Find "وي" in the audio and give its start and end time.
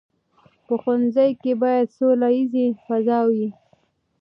3.33-3.49